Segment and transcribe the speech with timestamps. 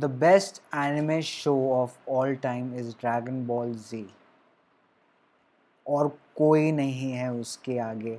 [0.00, 4.04] the best anime show of all time is Dragon Ball Z.
[5.86, 8.14] और कोई नहीं है उसके आगे।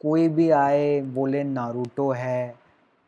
[0.00, 2.54] कोई भी आए बोले नारूटो है,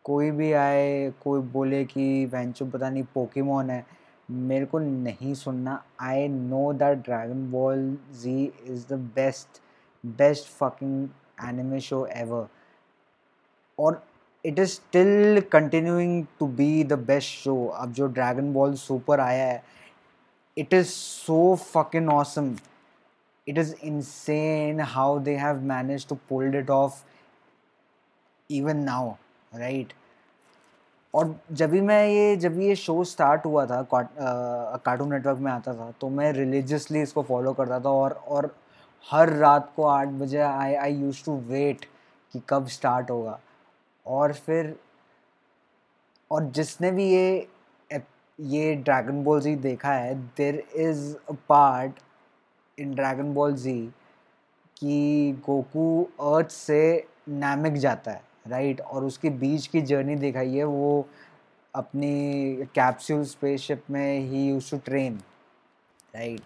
[0.04, 3.85] कोई भी आए कोई बोले कि वेंचो पता नहीं पोकेमोन है,
[4.31, 9.62] मेरे को नहीं सुनना। I know that Dragon Ball Z is the best
[10.05, 11.09] best fucking
[11.49, 12.47] anime show ever
[13.79, 14.03] और
[14.45, 19.46] it is still continuing to be the best show अब जो ड्रैगन बॉल सुपर आया
[19.46, 19.62] है
[20.56, 22.56] it is so fucking awesome
[23.46, 27.02] it is insane how they have manage to pull it off
[28.51, 29.15] even now
[29.55, 29.92] right
[31.15, 35.74] और जब भी मैं ये, जब ये शो स्टार्ट हुआ था कार्टून नेटवर्क में आता
[35.74, 38.54] था तो मैं रिलीजियसली इसको फॉलो करता था और और
[39.10, 41.84] हर रात को आठ बजे I I use to wait
[42.34, 43.38] कि कब स्टार्ट होगा।
[44.06, 44.74] और फिर,
[46.30, 47.48] और जिसने भी ये
[48.38, 51.98] ये ड्रैगन बॉल जी देखा है there is a part
[52.79, 53.80] in Dragon Ball Z
[54.76, 60.64] कि गोकू अर्थ से नैमिक जाता है राइट और उसके बीच की जर्नी दिखाई है,
[60.64, 61.07] वो
[61.74, 65.20] अपनी कैप्सूल स्पेसशिप में ही यूज़ टू ट्रेन
[66.16, 66.41] राइट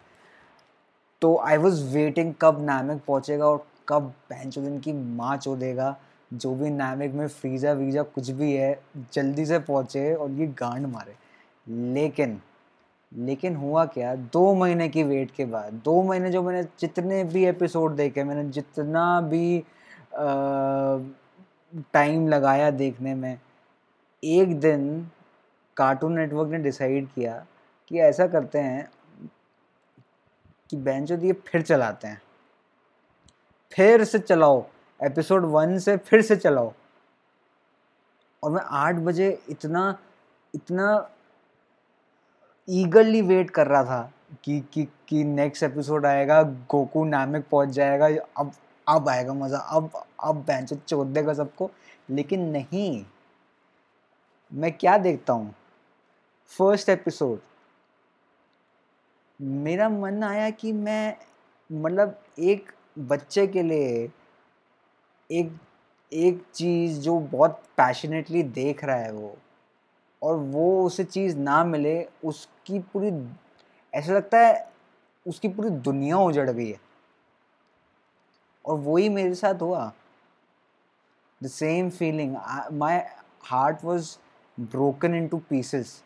[1.22, 5.96] तो आई वॉज़ वेटिंग कब नैमिक पहुँचेगा और कब दिन की माँ चोदेगा।
[6.30, 8.80] जो भी नैमिक में फ्रीज़ा वीज़ा कुछ भी है,
[9.12, 11.16] जल्दी से पहुँचे और ये गांड मारे।
[11.92, 12.40] लेकिन
[13.12, 14.14] लेकिन हुआ क्या?
[14.14, 18.44] दो महीने की वेट के बाद, दो महीने जो मैंने जितने भी एपिसोड देखे, मैंने
[18.50, 19.64] जितना भी
[21.94, 23.38] टाइम लगाया देखने में,
[24.22, 25.10] एक दिन
[25.76, 27.44] कार्टून नेटवर्क ने डिसाइड किया
[27.88, 28.88] कि ऐसा करते हैं
[30.70, 32.20] कि बेंच ये फिर चलाते हैं।
[33.72, 34.64] फिर से चलाओ।
[35.04, 36.72] एपिसोड वन से फिर से चलाओ।
[38.42, 39.98] और मैं आठ बजे इतना
[40.54, 40.86] इतना
[42.68, 44.12] ईगरली वेट कर रहा था
[44.44, 48.52] कि कि कि नेक्स्ट एपिसोड आएगा, गोकू नामिक पहुँच जाएगा, अब
[48.88, 49.90] अब आएगा मज़ा, अब
[50.24, 51.70] अब बेंच चोट देगा सबको।
[52.10, 53.04] लेकिन नहीं,
[54.52, 55.54] मैं क्या देखता हूँ?
[56.50, 57.40] फ़र्स्ट एपिसोड
[59.40, 61.16] मेरा मन आया कि मैं
[61.70, 64.10] मतलब एक बच्चे के लिए
[65.30, 65.52] एक
[66.12, 69.36] एक चीज़ जो बहुत पैशनेटली देख रहा है वो
[70.22, 73.10] और वो उसे चीज़ ना मिले, उसकी पूरी,
[73.94, 74.72] ऐसा लगता है
[75.26, 76.80] उसकी पूरी दुनिया उजड़ गई है।
[78.64, 79.92] और वही मेरे साथ हुआ।
[81.42, 82.36] The same feeling
[82.72, 82.98] my
[83.44, 84.16] heart was
[84.60, 86.02] broken into pieces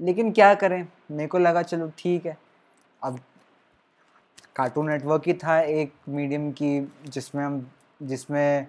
[0.00, 0.86] लेकिन क्या करें?
[1.10, 2.38] मेरे को लगा, चलो ठीक है।
[3.02, 3.18] अब
[4.56, 7.70] कार्टून नेटवर्क ही था एक मीडियम की जिसमें हम
[8.02, 8.66] जिसमें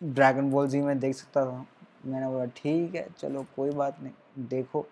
[0.00, 1.66] ड्रैगन बॉल जी मैं देख सकता था।
[2.06, 4.86] मैंने बोला, ठीक है, चलो, कोई बात नहीं, देखो।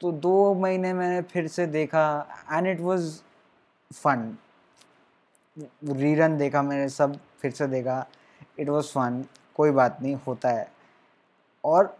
[0.00, 2.04] तो दो महीने मैंने फिर से देखा
[2.52, 3.22] and it was
[3.92, 4.36] fun
[5.84, 8.06] rerun देखा मैंने, सब फिर से देखा।
[8.58, 9.24] इट वाज फन
[9.54, 10.70] कोई बात नहीं, होता है।
[11.64, 11.96] और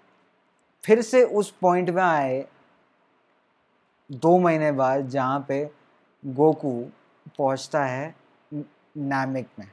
[0.85, 2.47] फिर से उस पॉइंट में आए,
[4.11, 5.71] दो महीने बाद जहाँ पे
[6.25, 6.73] गोकू
[7.39, 8.15] पहुँचता है
[8.97, 9.67] नामिक में।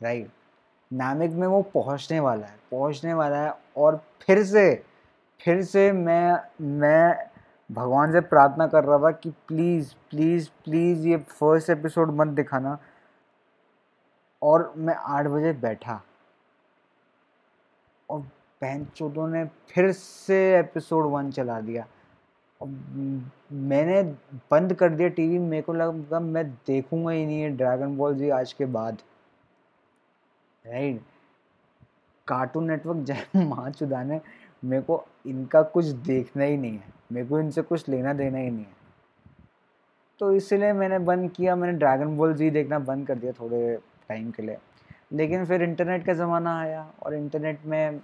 [0.00, 0.28] राइट।
[0.90, 4.74] नामिक में वो पहुँचने वाला है, पहुँचने वाला है और फिर से
[5.40, 7.28] फिर से मैं मैं
[7.70, 12.78] भगवान से प्रार्थना कर रहा था कि प्लीज़ प्लीज़ प्लीज़ ये फ़र्स्ट एपिसोड मत दिखाना।
[14.42, 16.00] और मैं आठ बजे बैठा।
[18.08, 18.20] और
[18.62, 21.86] बहन चोटों ने फिर से एपिसोड वन चला दिया।
[22.60, 22.68] और
[23.52, 24.02] मैंने
[24.50, 28.30] बंद कर दिया टीवी मेरे को लगा मैं देखूँगा ही नहीं है ड्रैगन बॉल जी
[28.30, 29.02] आज के बाद।
[30.66, 31.00] राइट?
[32.28, 34.20] कार्टून नेटवर्क जय माँ चुदाने,
[34.64, 38.50] मेरे को इनका कुछ देखना ही नहीं है। मेरे को इनसे कुछ लेना देना ही
[38.50, 38.76] नहीं है।
[40.18, 43.78] तो इसलिए मैंने बंद किया, मैंने ड्रैगन बॉल जी देखना बंद कर दिया थोड़े
[44.08, 44.58] टाइम के लिए।
[45.12, 48.00] लेकिन फिर इंटरनेट का ज़माना आया और इंटरनेट में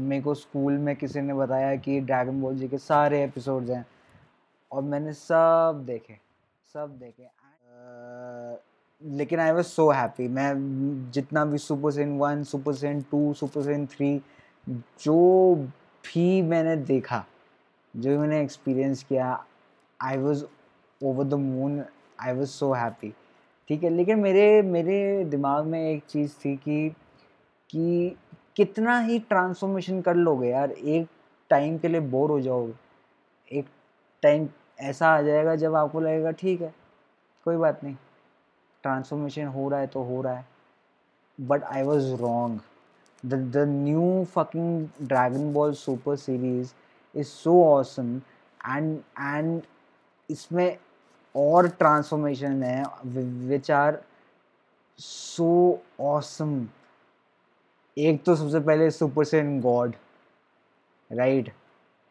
[0.00, 3.86] मेरे को स्कूल में किसी ने बताया कि ड्रैगन बॉल जी के सारे एपिसोड्स हैं।
[4.72, 6.18] और मैंने सब देखे
[6.74, 7.43] सब देखे।
[9.04, 13.62] लेकिन आई वॉज़ सो हैप्पी मैं जितना भी Super Saiyan one Super Saiyan two Super
[13.62, 14.16] Saiyan three
[15.02, 15.54] जो
[16.04, 17.24] भी मैंने देखा,
[17.94, 19.44] जो भी मैंने एक्सपीरियंस किया
[20.00, 20.44] I was
[21.00, 21.82] over the moon
[22.20, 23.12] I was so happy
[23.70, 26.88] ठीक है, लेकिन मेरे मेरे दिमाग में एक चीज़ थी कि
[27.70, 28.16] कि
[28.56, 31.06] कितना ही ट्रांसफॉर्मेशन कर लोगे यार, एक
[31.50, 32.72] टाइम के लिए बोर हो जाओगे।
[33.50, 33.66] एक
[34.22, 34.48] टाइम
[34.80, 36.72] ऐसा आ जाएगा जब आपको लगेगा, ठीक है,
[37.46, 37.96] कोई बात नहीं।
[38.84, 40.46] ट्रांसफॉर्मेशन हो रहा है तो हो रहा है।
[41.38, 42.60] But I was wrong
[43.24, 46.72] the the new fucking Dragon Ball Super series
[47.14, 48.16] is so awesome
[48.68, 49.60] and and
[50.28, 50.76] इसमें
[51.34, 52.82] और ट्रांसफॉर्मेशन है
[53.48, 54.02] विच आर
[54.98, 55.52] सो
[56.00, 56.66] ऑसम
[57.96, 59.94] एक तो सबसे पहले Super Saiyan God
[61.10, 61.52] right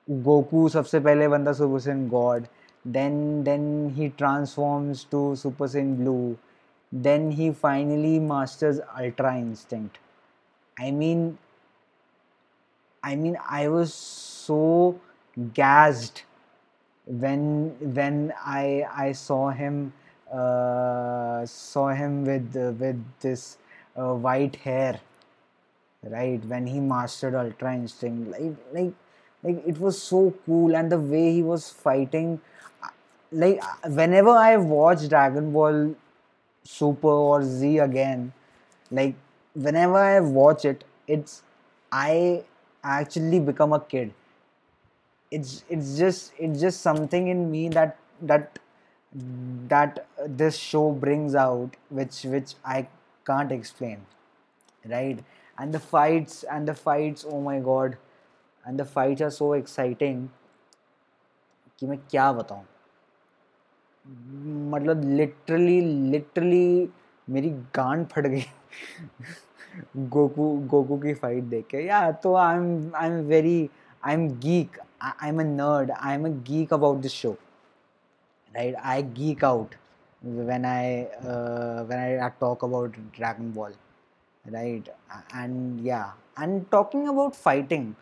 [0.08, 2.46] Goku सबसे पहले बनता Super Saiyan God
[2.88, 3.66] then then
[3.96, 6.16] he transforms to Super Saiyan Blue
[6.94, 9.98] then he finally masters ultra instinct.
[10.80, 11.38] I mean
[13.10, 14.60] i mean i was so
[15.60, 16.24] gassed
[17.24, 17.44] when
[18.00, 18.18] when
[18.56, 19.94] i i saw him
[20.32, 23.58] uh, saw him with uh, with this
[23.98, 25.00] uh, white hair
[26.04, 26.44] right?
[26.46, 28.30] When he mastered ultra instinct.
[28.32, 28.94] Like like
[29.44, 30.76] like it was so cool.
[30.76, 32.40] And the way he was fighting
[33.32, 35.96] like whenever I watch Dragon Ball
[36.64, 38.34] Super or Z again,
[38.92, 39.16] like
[39.54, 41.44] whenever I watch it, it's
[41.92, 42.44] I
[42.84, 44.14] actually become a kid.
[45.32, 48.60] It's it's just it's just something in me that that
[49.68, 52.88] that this show brings out which which I
[53.26, 54.06] can't explain.
[54.86, 55.20] Right?
[55.58, 57.98] And the fights and the fights, oh my god.
[58.66, 60.30] And the fights are so exciting
[61.80, 62.66] कि मैं क्या बताऊँ
[64.06, 65.80] मतलब literally
[66.12, 66.90] literally
[67.28, 68.44] मेरी गांड फट गई।
[69.98, 73.70] Goku Goku की फाइट देख के। या तो I am I am very
[74.06, 77.32] I am geek I am a nerd I am a geek about this show
[78.52, 79.76] right I geek out
[80.22, 81.02] when I
[81.88, 83.74] when I talk about Dragon Ball
[84.46, 84.90] right
[85.36, 86.04] and yeah
[86.42, 87.94] and talking about fighting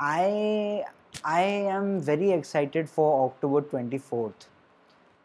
[0.00, 0.82] I
[1.24, 4.48] I am very excited for October twenty fourth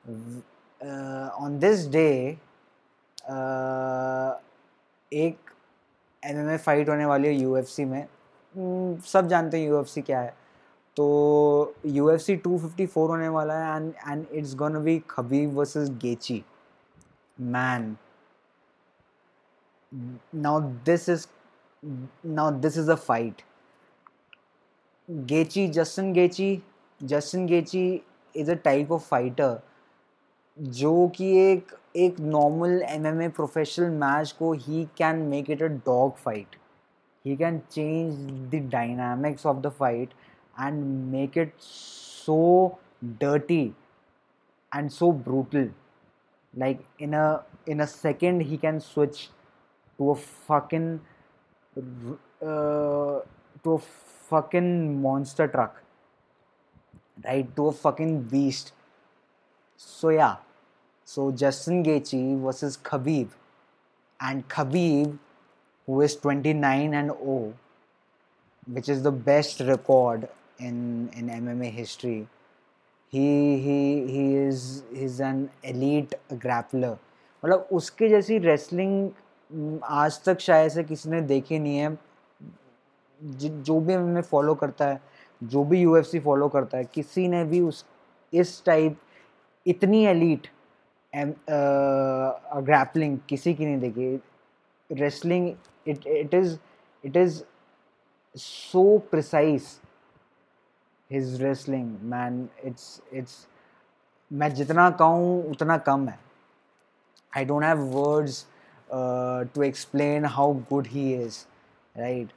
[0.05, 2.37] uh, on this day
[3.29, 4.33] uh,
[5.11, 5.49] एक
[6.23, 8.07] M M A fight होने वाली है you F सी में।
[9.05, 10.33] सब जानते हैं you F सी क्या है।
[10.97, 14.97] तो U F C two fifty four होने वाला है and and it's gonna be
[15.09, 16.43] Khabib versus Gaethje
[17.41, 17.95] man
[20.35, 21.27] now this is
[22.25, 23.41] now this is a fight
[25.09, 26.61] Gaethje Justin Gaethje
[27.01, 27.83] Justin Gaethje
[28.35, 29.59] is a type of fighter
[30.61, 36.15] जो कि एक एक normal MMA professional match को he can make it a dog
[36.15, 36.55] fight
[37.25, 38.15] he can change
[38.51, 40.13] the dynamics of the fight
[40.55, 42.37] and make it so
[43.21, 43.63] dirty
[44.71, 45.69] and so brutal
[46.53, 47.25] like in a
[47.69, 49.29] in a second he can switch
[49.99, 50.17] to a
[50.49, 50.99] fucking
[53.63, 53.79] to a
[54.31, 54.71] fucking
[55.01, 55.81] monster truck
[57.25, 58.73] right to a fucking beast
[59.79, 60.31] so yeah
[61.11, 63.29] so Justin Gaethje versus Khabib,
[64.19, 65.17] and Khabib,
[65.87, 67.53] who is 29 and 0,
[68.67, 70.29] which is the best record
[70.59, 72.27] in in MMA history.
[73.13, 73.25] He
[73.65, 73.79] he
[74.13, 76.15] he is he's an elite
[76.45, 76.97] grappler.
[77.43, 81.97] मतलब उसके जैसी wrestling आज तक शायद से किसी ने देखी नहीं है
[83.67, 85.01] जो भी हमें फॉलो करता है
[85.43, 87.85] जो भी यूएफसी फॉलो करता है किसी ने भी उस
[88.33, 88.97] इस टाइप
[89.65, 90.47] इतनी एलिट
[91.15, 94.19] ग्रैपलिंग किसी की नहीं देखी।
[94.89, 95.53] Wrestling
[95.87, 96.57] it it is
[97.03, 97.41] it is
[98.35, 99.63] so precise
[101.11, 103.47] his wrestling man it's it's
[104.31, 106.19] मैं जितना कहूँ, उतना कम है।
[107.33, 108.45] I don't have words
[109.53, 111.45] to explain how good he is
[111.95, 112.29] right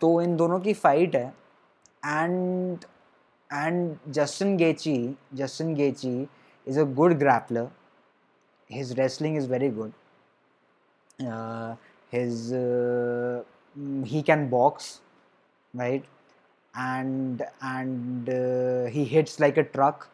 [0.00, 1.34] तो इन दोनों की फाइट है।
[2.04, 2.84] And
[3.50, 6.26] and Justin Gaethje Justin Gaethje
[6.66, 7.70] is a good grappler.
[8.66, 9.92] His wrestling is very good.
[11.24, 11.76] Uh,
[12.10, 13.42] his uh,
[14.04, 15.00] he can box,
[15.74, 16.04] right?
[16.74, 20.08] And and uh, he hits like a truck.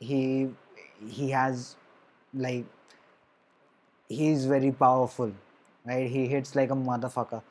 [0.00, 0.50] He
[1.08, 1.76] he has
[2.34, 2.66] like
[4.08, 5.32] he is very powerful,
[5.84, 6.08] right?
[6.08, 7.42] He hits like a motherfucker.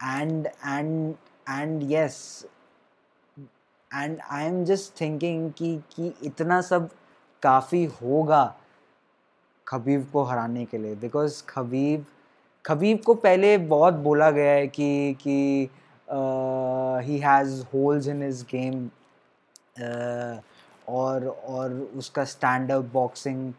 [0.00, 2.44] And and and yes,
[3.90, 6.88] and I am just thinking कि कि इतना सब
[7.42, 8.44] काफ़ी होगा
[9.66, 12.04] Khabib को हराने के लिए। बिकॉज़ खबीब
[12.64, 15.68] खबीब को पहले बहुत बोला गया है कि कि
[17.06, 18.88] he has holes in his game
[20.88, 23.52] और और उसका स्टैंड अप बॉक्सिंग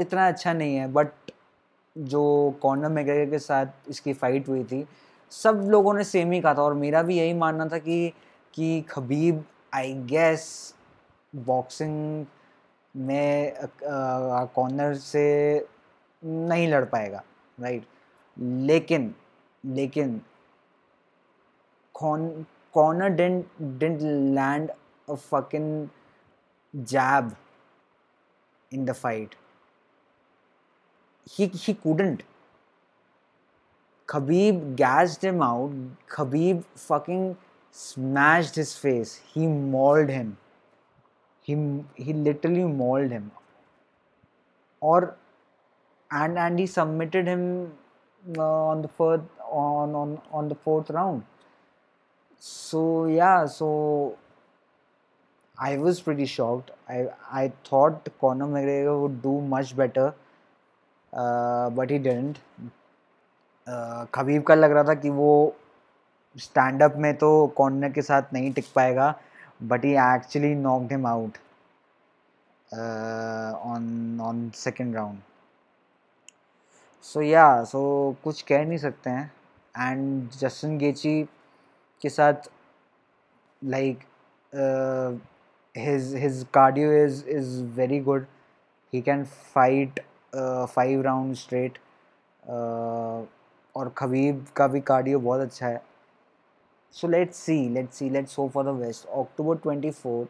[0.00, 1.10] इतना अच्छा नहीं है। बट
[1.96, 2.22] जो
[2.62, 4.86] कॉर्नर मैगरेगर के साथ इसकी फ़ाइट हुई थी,
[5.32, 8.12] सब लोगों ने सेम ही कहा था। और मेरा भी यही मानना था कि
[8.56, 9.44] कि खबीब
[9.74, 10.44] आई गैस
[11.34, 12.24] बॉक्सिंग
[12.94, 15.24] में कॉर्नर से
[16.22, 17.22] नहीं लड़ पाएगा
[17.60, 17.86] राइट
[18.70, 19.14] लेकिन
[19.64, 20.20] लेकिन
[21.94, 23.46] Conor didn't
[23.78, 24.00] didn't
[24.34, 24.70] land
[25.08, 25.68] fucking
[26.74, 27.34] jab
[28.72, 29.34] in the fight
[31.30, 32.22] he couldn't
[34.08, 37.34] Khabib gassed him out Khabib fucking
[37.75, 39.15] smashed his face.
[39.33, 40.37] He mauled him.
[41.41, 41.55] He
[41.95, 43.31] he literally mauled him.
[44.79, 45.15] Or
[46.11, 47.73] and and he submitted him
[48.37, 51.23] uh, on the fourth on on on the fourth round
[52.41, 54.17] so yeah, so
[55.59, 56.71] I was pretty shocked.
[56.89, 60.15] I I thought Conor McGregor would do much better,
[61.13, 62.39] uh, but he didn't.
[63.67, 65.31] Uh, Khabib का लग रहा था कि वो
[66.38, 69.20] stand up में तो corner के साथ नहीं टिक पाएगा
[69.62, 71.38] but he actually knocked him out
[73.66, 75.18] on on second round
[77.02, 79.32] so yeah so कुछ कह नहीं सकते हैं
[79.78, 81.22] एंड जस्टिन गेची
[82.02, 82.34] के साथ
[83.64, 83.98] like
[86.52, 88.26] cardio is is very good.
[88.92, 90.00] He can fight
[90.32, 91.78] uh, five rounds straight
[92.48, 93.26] uh,
[93.76, 95.82] और खबीब का भी कार्डियो बहुत अच्छा है।
[96.96, 99.06] So let's see, let's see, let's hope for the best.
[99.14, 100.28] October 24th,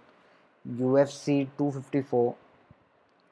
[0.68, 2.34] UFC 254.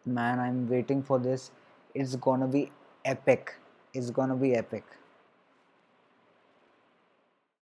[0.06, 1.50] Man, I'm waiting for this.
[1.96, 2.70] It's gonna be
[3.04, 3.56] epic.
[3.92, 4.84] It's gonna be epic.